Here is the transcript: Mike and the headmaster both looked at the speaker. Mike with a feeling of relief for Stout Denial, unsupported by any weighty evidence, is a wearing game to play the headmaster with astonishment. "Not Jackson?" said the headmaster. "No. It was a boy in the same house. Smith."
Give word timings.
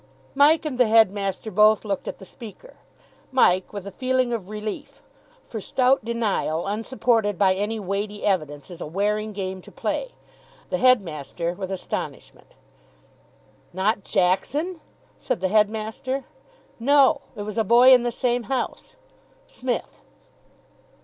Mike 0.33 0.65
and 0.65 0.79
the 0.79 0.87
headmaster 0.87 1.51
both 1.51 1.85
looked 1.85 2.07
at 2.07 2.17
the 2.17 2.25
speaker. 2.25 2.77
Mike 3.31 3.71
with 3.71 3.85
a 3.85 3.91
feeling 3.91 4.33
of 4.33 4.49
relief 4.49 4.99
for 5.47 5.61
Stout 5.61 6.03
Denial, 6.03 6.65
unsupported 6.65 7.37
by 7.37 7.53
any 7.53 7.79
weighty 7.79 8.23
evidence, 8.25 8.71
is 8.71 8.81
a 8.81 8.87
wearing 8.87 9.31
game 9.31 9.61
to 9.61 9.71
play 9.71 10.15
the 10.71 10.79
headmaster 10.79 11.53
with 11.53 11.69
astonishment. 11.69 12.55
"Not 13.73 14.03
Jackson?" 14.03 14.81
said 15.19 15.39
the 15.39 15.49
headmaster. 15.49 16.25
"No. 16.79 17.21
It 17.35 17.43
was 17.43 17.59
a 17.59 17.63
boy 17.63 17.93
in 17.93 18.01
the 18.01 18.11
same 18.11 18.45
house. 18.49 18.95
Smith." 19.45 20.01